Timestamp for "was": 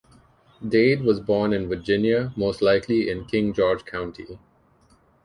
1.03-1.19